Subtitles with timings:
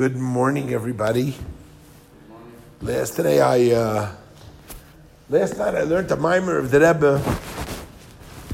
[0.00, 1.34] Good morning, everybody.
[2.80, 4.10] Last day, I uh,
[5.28, 7.22] last night I learned a mimer of the Rebbe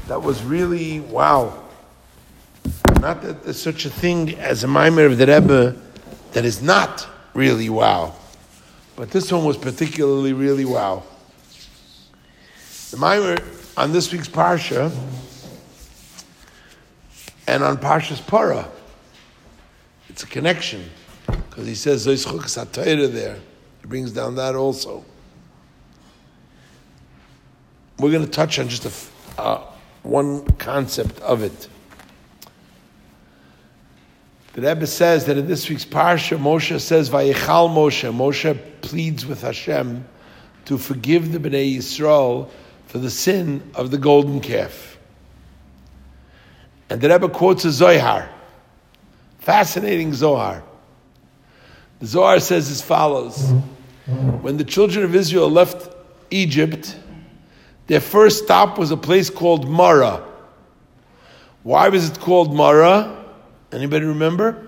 [0.09, 1.63] that was really wow.
[2.99, 5.77] Not that there's such a thing as a mimer of the Rebbe
[6.33, 8.13] that is not really wow,
[8.97, 11.03] but this one was particularly really wow.
[12.91, 13.37] The mimer
[13.77, 14.93] on this week's parsha
[17.47, 18.67] and on Parshas Para.
[20.09, 20.89] It's a connection
[21.57, 23.39] because he says Zoischuk Satayra there.
[23.81, 25.03] He brings down that also.
[27.97, 29.63] We're going to touch on just a, uh,
[30.03, 31.67] one concept of it.
[34.53, 39.41] The Rebbe says that in this week's parsha, Moshe says, "Vayichal Moshe." Moshe pleads with
[39.41, 40.05] Hashem
[40.65, 42.51] to forgive the Bnei Yisrael
[42.85, 44.99] for the sin of the golden calf.
[46.91, 48.29] And the Rebbe quotes a Zohar,
[49.39, 50.61] fascinating Zohar.
[51.99, 53.51] The Zohar says as follows:
[54.41, 55.95] When the children of Israel left
[56.29, 56.97] Egypt,
[57.87, 60.23] their first stop was a place called Mara.
[61.63, 63.25] Why was it called Mara?
[63.71, 64.65] Anybody remember?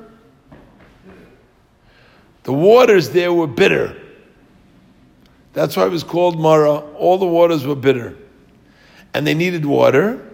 [2.44, 3.96] The waters there were bitter.
[5.54, 6.78] That's why it was called Mara.
[6.96, 8.18] All the waters were bitter.
[9.14, 10.26] And they needed water.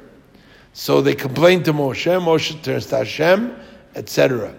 [0.74, 2.06] So they complained to Moshe.
[2.22, 3.56] Moshe turns to Hashem,
[3.96, 4.54] etc.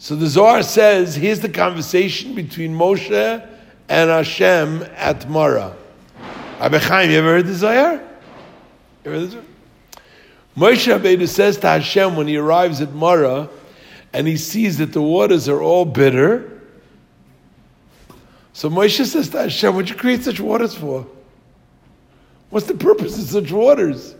[0.00, 3.48] So the Zohar says, here's the conversation between Moshe
[3.88, 5.74] and Hashem at Mara.
[6.60, 7.94] Rabbi Chaim, you ever heard the Zohar?
[7.94, 9.44] You ever heard?
[10.56, 13.48] Moshe Rabbeinu says to Hashem when he arrives at Mara,
[14.12, 16.62] and he sees that the waters are all bitter.
[18.52, 21.06] So Moshe says to Hashem, "What'd you create such waters for?
[22.50, 24.14] What's the purpose of such waters?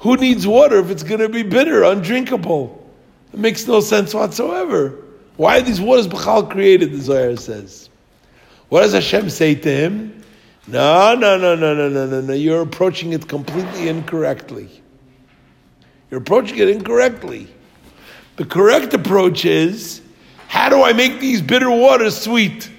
[0.00, 2.87] Who needs water if it's going to be bitter, undrinkable?
[3.32, 4.94] It makes no sense whatsoever.
[5.36, 7.88] Why are these waters Bechal created?" The Zohar says.
[8.68, 10.22] What does Hashem say to him?
[10.66, 12.32] No, no, no, no, no, no, no, no.
[12.34, 14.68] You're approaching it completely incorrectly.
[16.10, 17.48] You're approaching it incorrectly.
[18.36, 20.02] The correct approach is
[20.48, 22.70] how do I make these bitter waters sweet?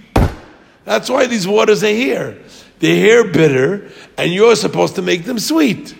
[0.86, 2.38] That's why these waters are here.
[2.80, 5.94] They're here bitter, and you're supposed to make them sweet.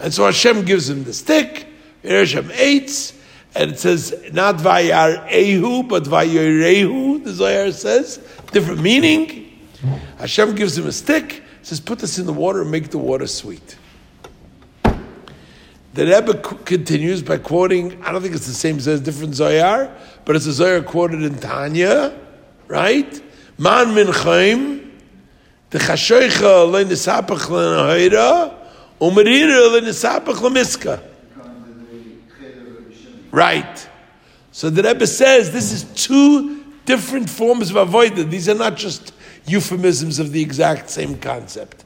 [0.00, 1.66] And so Hashem gives him the stick,
[2.02, 3.14] Hashem eats,
[3.54, 8.20] and it says not Vayar Ehu, but Vayarehu, the Zohar says,
[8.52, 9.46] different meaning.
[10.18, 13.26] Hashem gives him a stick, says, put this in the water and make the water
[13.26, 13.76] sweet.
[15.94, 19.90] The Rebbe continues by quoting, I don't think it's the same, says different Zohar,
[20.24, 22.16] but it's a Zohar quoted in Tanya,
[22.68, 23.20] right?
[23.56, 24.96] Man min chaim,
[25.70, 28.54] the chashoicha le nisapach le nahira,
[29.00, 31.02] umerira le nisapach le miska.
[33.30, 33.88] Right.
[34.52, 38.30] So the Rebbe says this is two different forms of avoidance.
[38.30, 39.12] These are not just
[39.46, 41.84] euphemisms of the exact same concept.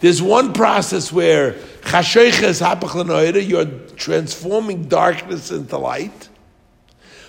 [0.00, 1.56] There's one process where
[1.92, 3.64] you're
[3.96, 6.28] transforming darkness into light,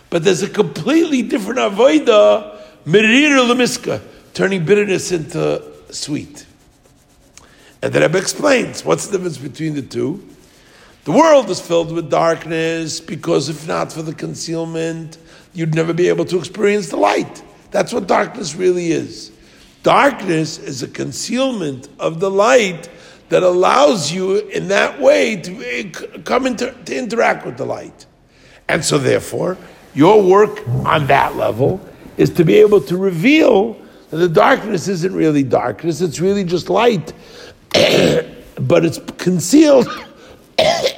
[0.10, 4.02] but there's a completely different avoida, merira lemiska,
[4.34, 6.46] turning bitterness into sweet.
[7.82, 10.24] And the Rebbe explains what's the difference between the two.
[11.10, 15.18] The world is filled with darkness because if not for the concealment,
[15.56, 17.42] you'd never be able to experience the light.
[17.72, 19.32] That's what darkness really is.
[19.82, 22.90] Darkness is a concealment of the light
[23.30, 25.90] that allows you in that way to eh,
[26.26, 28.06] come into to interact with the light.
[28.68, 29.58] And so therefore,
[29.96, 31.82] your work on that level
[32.18, 33.82] is to be able to reveal
[34.12, 37.14] that the darkness isn't really darkness, it's really just light.
[38.60, 39.88] but it's concealed,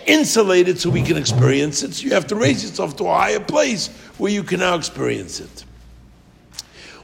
[0.05, 1.93] insulated so we can experience it.
[1.93, 3.87] So you have to raise yourself to a higher place
[4.17, 5.65] where you can now experience it.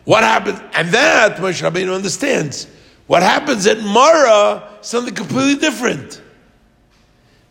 [0.03, 0.59] What happens?
[0.73, 2.67] And that Moshe Rabbeinu understands.
[3.07, 6.21] What happens at Mara, something completely different.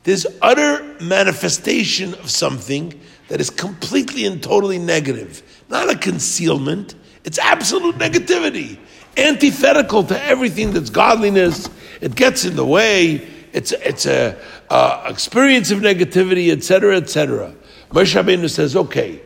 [0.05, 2.99] There's utter manifestation of something
[3.29, 5.43] that is completely and totally negative.
[5.69, 6.95] Not a concealment,
[7.25, 8.79] it's absolute negativity.
[9.17, 11.69] Antithetical to everything that's godliness.
[12.01, 13.27] It gets in the way.
[13.53, 14.39] It's, it's a
[14.71, 17.55] experience of negativity, etc., etc.
[17.91, 19.21] Moshe Rabbeinu says, okay,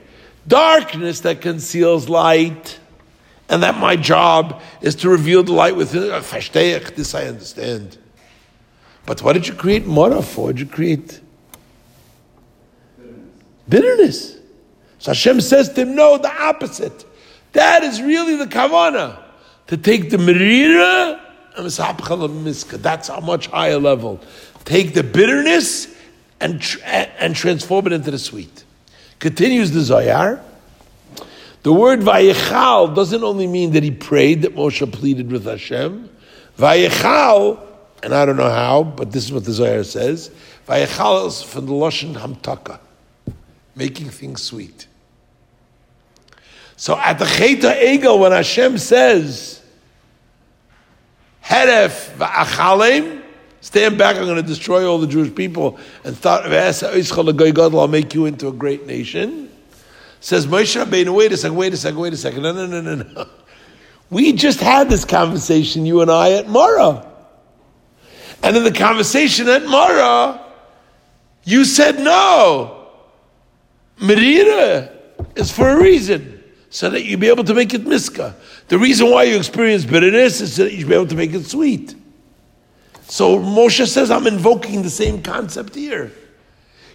[0.46, 2.78] darkness that conceals light
[3.48, 6.10] and that my job is to reveal the light within.
[6.10, 7.98] Uh, this I understand.
[9.06, 10.52] But what did you create Mara for?
[10.52, 11.20] Did you create?
[13.68, 14.36] Bitterness.
[14.98, 17.06] So Hashem says to him, no, the opposite.
[17.52, 19.22] That is really the kavana.
[19.68, 21.20] To take the merira
[21.56, 24.20] and That's a much higher level.
[24.64, 25.94] Take the bitterness
[26.40, 28.64] and, and transform it into the sweet.
[29.18, 30.40] Continues the Zohar.
[31.62, 36.08] The word Vayichal doesn't only mean that he prayed, that Moshe pleaded with Hashem.
[36.58, 37.60] Vayichal,
[38.02, 40.30] and I don't know how, but this is what the Zohar says.
[40.66, 42.80] Vayichal is from the Lashon Hamtaka,
[43.76, 44.86] making things sweet.
[46.76, 49.62] So at the Cheta Egel, when Hashem says,
[51.44, 53.19] Heref va'achalem,
[53.60, 58.26] stand back, I'm going to destroy all the Jewish people and start, I'll make you
[58.26, 59.50] into a great nation.
[60.20, 62.42] Says Moshe Rabbeinu, wait a second, wait a second, wait a second.
[62.42, 63.26] No, no, no, no, no.
[64.10, 67.06] We just had this conversation, you and I, at Mara.
[68.42, 70.44] And in the conversation at Mara,
[71.44, 72.88] you said no.
[73.98, 74.90] Merira
[75.36, 78.34] is for a reason, so that you be able to make it miska.
[78.68, 81.44] The reason why you experience bitterness is so that you be able to make it
[81.44, 81.94] sweet.
[83.10, 86.12] So Moshe says, I'm invoking the same concept here.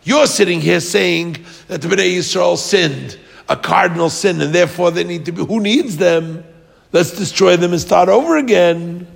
[0.06, 3.20] You're sitting here saying that the Bnei Yisrael sinned,
[3.50, 6.46] a cardinal sin, and therefore they need to be, who needs them?
[6.94, 9.08] Let's destroy them and start over again.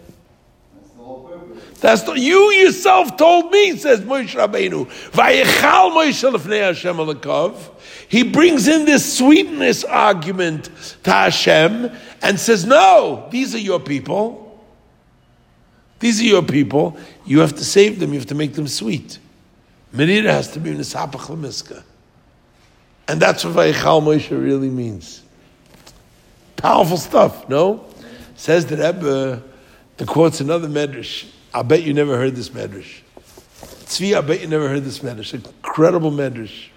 [1.79, 4.85] That's the, you yourself told me, says Moshe Rabbeinu.
[5.11, 7.55] Vayichal Moshe lefnei Hashem alakov.
[8.09, 10.69] He brings in this sweetness argument
[11.03, 11.91] to Hashem
[12.21, 14.48] and says, no, these are your people.
[15.99, 16.97] These are your people.
[17.25, 18.13] You have to save them.
[18.13, 19.19] You have to make them sweet.
[19.93, 21.83] Merira has to be Nisapach Lemiska.
[23.07, 25.23] And that's what Vayichal Moshe really means.
[26.57, 27.85] Powerful stuff, no?
[28.35, 29.41] Says the Rebbe,
[29.97, 31.27] the quote's another medrash.
[31.53, 32.99] I bet you never heard this medrash.
[33.85, 35.33] Tzvi, I bet you never heard this medrash.
[35.33, 36.67] Incredible medrash.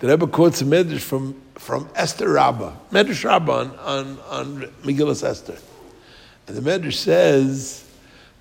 [0.00, 5.24] The Rebbe quotes a medrash from, from Esther Rabbah, Medrash Rabbah on, on, on Megillah
[5.24, 5.56] Esther.
[6.46, 7.85] And the medrash says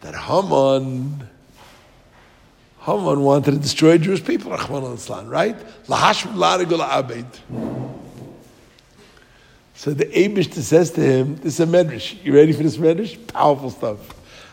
[0.05, 1.27] that Haman
[2.81, 4.97] Haman wanted to destroy Jewish people, Rahman
[5.27, 5.57] right?
[9.73, 12.23] So the Abishta says to him, this is a medrash.
[12.23, 13.25] You ready for this medrash?
[13.25, 13.97] Powerful stuff.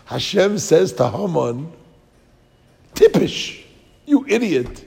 [0.06, 1.70] Hashem says to Haman,
[2.94, 3.62] Tippish,
[4.06, 4.86] you idiot.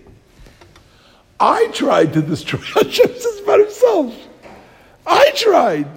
[1.40, 4.16] I tried to destroy Hashem says about himself.
[5.06, 5.88] I tried.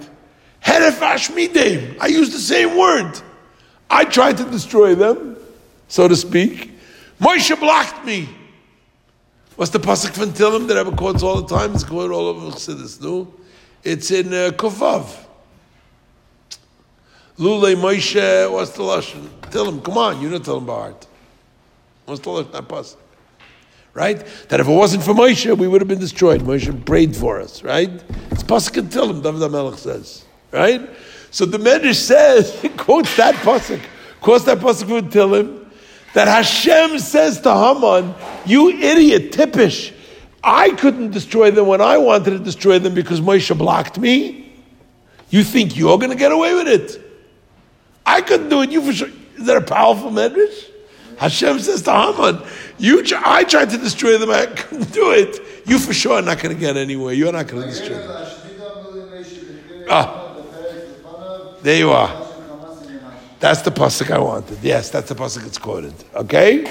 [1.99, 3.19] I used the same word.
[3.89, 5.37] I tried to destroy them,
[5.87, 6.71] so to speak.
[7.19, 8.29] Moshe blocked me.
[9.55, 11.73] What's the pasuk from Tilim that Rebbe quotes all the time?
[11.73, 13.01] It's quoted all over Chassidus.
[13.01, 13.33] No,
[13.83, 15.25] it's in uh, Kufav.
[17.37, 18.51] Lule Moshe.
[18.51, 19.27] What's the lashon?
[19.49, 19.83] Tilim.
[19.83, 21.07] Come on, you know Tilim by heart.
[22.05, 22.51] What's the lashon?
[22.51, 22.97] That pasuk.
[23.93, 24.23] Right?
[24.47, 26.41] That if it wasn't for Moshe, we would have been destroyed.
[26.41, 27.89] Moshe prayed for us, right?
[28.31, 30.23] It's Pasuk and Tilim, David HaMelech says.
[30.51, 30.89] Right?
[31.31, 33.81] So the Medrash says, quotes that Pasuk,
[34.21, 35.65] quotes that Pasuk from Tilim,
[36.13, 38.15] that Hashem says to Haman,
[38.45, 39.93] You idiot, tippish,
[40.43, 44.51] I couldn't destroy them when I wanted to destroy them because Moshe blocked me.
[45.29, 47.05] You think you're going to get away with it?
[48.05, 48.71] I couldn't do it.
[48.71, 49.09] You for sure.
[49.37, 50.65] Is that a powerful medrash?
[51.17, 52.41] Hashem says to Haman,
[52.77, 55.67] you, I tried to destroy them, I couldn't do it.
[55.67, 57.13] You for sure are not going to get anywhere.
[57.13, 58.25] You're not going to destroy them.
[59.91, 60.28] Ah,
[61.61, 62.27] there you are.
[63.39, 64.59] That's the pasuk I wanted.
[64.61, 65.93] Yes, that's the pasuk it's quoted.
[66.13, 66.65] Okay.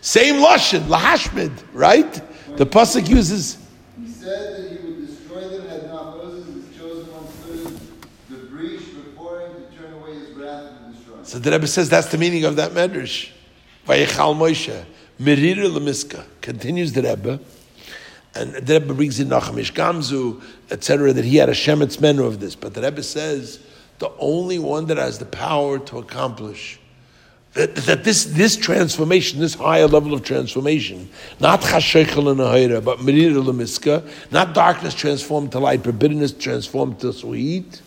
[0.00, 2.12] Same lashon, lahashmid, right?
[2.56, 3.58] The pasuk uses.
[3.98, 7.80] He said that he would destroy them had not Moses, his chosen one, stood
[8.28, 11.16] the breach before him to turn away his wrath and destroy.
[11.22, 13.30] So the Rebbe says that's the meaning of that medrash.
[13.86, 14.84] Vayichal Moshe,
[15.20, 16.24] Merir lemiska.
[16.40, 17.40] Continues the Rebbe.
[18.34, 22.24] And the Rebbe brings in Nachum Ish Gamzu, etc., that he had a Shemetz menu
[22.24, 22.54] of this.
[22.54, 23.60] But the Rebbe says
[23.98, 26.80] the only one that has the power to accomplish
[27.54, 32.98] that, that this, this transformation, this higher level of transformation, not chashechel and ahira, but
[32.98, 37.80] merira lemiska, not darkness transformed to light, but bitterness transformed to sweet,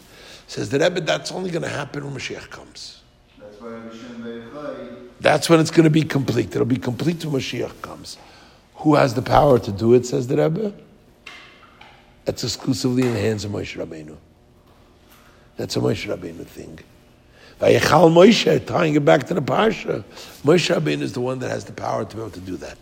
[0.48, 3.02] says the Rebbe, that's only going to happen when Mashiach comes.
[3.38, 6.56] That's why Hashem Beichai, That's when it's going to be complete.
[6.56, 8.18] It'll be complete when Mashiach comes.
[8.88, 10.74] Who has the power to do it, says the Rebbe?
[12.24, 14.16] That's exclusively in the hands of Moshe Rabbeinu.
[15.58, 16.80] That's a Moshe Rabbeinu thing.
[17.60, 20.06] Vayichal Moshe, tying it back to the Parsha.
[20.46, 22.78] Moshe Rabbeinu is the one that has the power to be able to do that.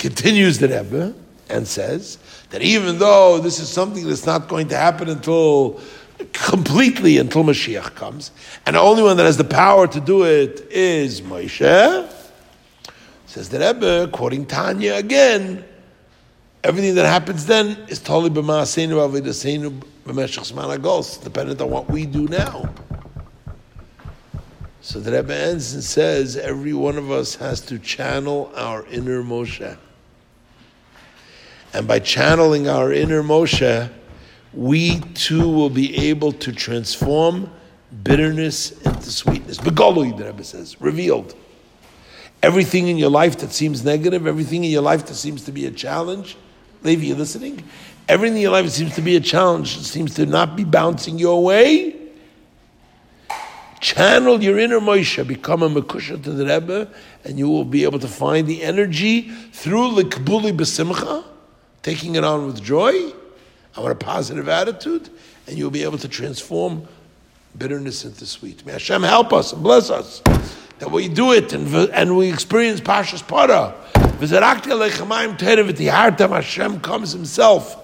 [0.00, 1.14] Continues the Rebbe
[1.48, 2.18] and says
[2.50, 5.80] that even though this is something that's not going to happen until
[6.32, 8.32] completely until Mashiach comes,
[8.66, 12.16] and the only one that has the power to do it is Moshe,
[13.30, 15.64] says the Rebbe, quoting Tanya again,
[16.64, 22.06] everything that happens then is totally b'ma'aseinu avodaseinu b'meshach zman hagos, dependent on what we
[22.06, 22.68] do now.
[24.80, 29.22] So the Rebbe ends and says, every one of us has to channel our inner
[29.22, 29.78] Moshe.
[31.72, 33.88] And by channeling our inner Moshe,
[34.52, 37.48] we too will be able to transform
[38.02, 39.58] bitterness into sweetness.
[39.58, 41.36] Begolui, the Rebbe says, revealed.
[42.42, 45.66] Everything in your life that seems negative, everything in your life that seems to be
[45.66, 46.36] a challenge,
[46.82, 47.62] Levi, you listening?
[48.08, 51.44] Everything in your life seems to be a challenge, seems to not be bouncing your
[51.44, 51.96] way.
[53.80, 56.88] Channel your inner Moshe, become a Mekusha to the Rebbe,
[57.24, 61.24] and you will be able to find the energy through the Likbuli Besimcha,
[61.82, 63.12] taking it on with joy,
[63.76, 65.08] a positive attitude,
[65.46, 66.86] and you'll be able to transform
[67.56, 68.64] bitterness into sweet.
[68.64, 70.22] May Hashem help us and bless us
[70.80, 73.74] that we do it and, and we experience Pashas Para.
[76.30, 77.76] Hashem comes himself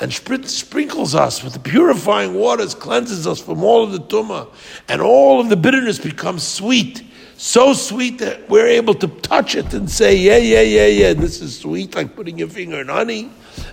[0.00, 4.48] and sprinkles us with the purifying waters, cleanses us from all of the tumah,
[4.88, 7.02] and all of the bitterness becomes sweet.
[7.36, 11.40] So sweet that we're able to touch it and say, yeah, yeah, yeah, yeah, this
[11.40, 13.30] is sweet, like putting your finger in honey.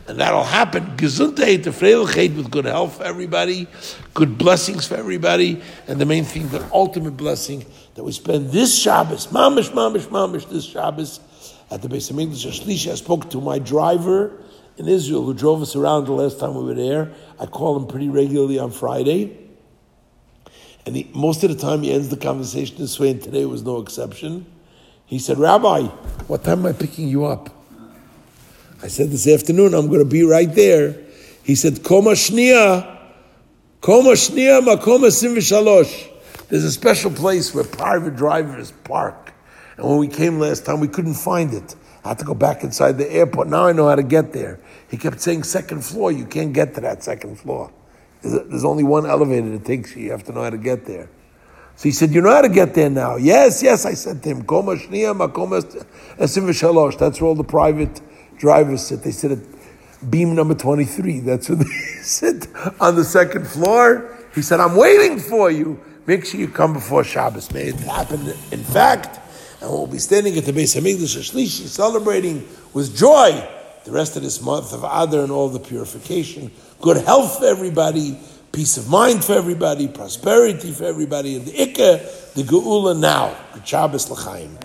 [0.08, 0.96] And that'll happen.
[0.98, 3.68] The with good health for everybody,
[4.14, 7.66] good blessings for everybody, and the main thing, the ultimate blessing,
[7.96, 11.20] that we spend this Shabbos, mamish, mamish, mamish, this Shabbos,
[11.70, 12.92] at the Beis HaMikdash.
[12.92, 14.38] I spoke to my driver
[14.78, 17.14] in Israel who drove us around the last time we were there.
[17.40, 19.38] I call him pretty regularly on Friday.
[20.86, 23.64] And he, most of the time he ends the conversation this way, and today was
[23.64, 24.46] no exception.
[25.06, 25.84] He said, Rabbi,
[26.28, 27.61] what time am I picking you up?
[28.84, 30.96] I said, this afternoon, I'm going to be right there.
[31.44, 33.00] He said, Koma Shnia,
[33.80, 35.36] Koma Shnia, Makoma Sim
[36.50, 39.34] There's a special place where private drivers park.
[39.78, 41.76] And when we came last time, we couldn't find it.
[42.04, 43.48] I had to go back inside the airport.
[43.50, 44.60] Now I know how to get there.
[44.90, 46.12] He kept saying second floor.
[46.12, 47.72] You can't get to that second floor.
[48.24, 50.06] There's only one elevator that takes you.
[50.06, 51.10] You have to know how to get there.
[51.76, 53.16] So he said, You know how to get there now?
[53.16, 54.40] Yes, yes, I said to him.
[54.40, 54.48] That's
[57.22, 58.02] where all the private
[58.42, 59.04] drivers sit.
[59.04, 59.40] They sit at
[60.10, 61.20] beam number 23.
[61.20, 61.66] That's where they
[62.02, 62.48] sit
[62.82, 64.18] on the second floor.
[64.34, 65.80] He said, I'm waiting for you.
[66.08, 67.52] Make sure you come before Shabbos.
[67.54, 68.28] May it happen.
[68.52, 69.20] In fact,
[69.62, 73.48] and we'll be standing at the Beis HaMikdash Shlishi, celebrating with joy
[73.86, 76.52] the rest of this month of Adar and all the purification.
[76.82, 78.20] Good health for everybody,
[78.52, 83.38] peace of mind for everybody, prosperity for everybody, and the Ikka, the Geula now.
[83.54, 84.58] Good Shabbos L'chaim.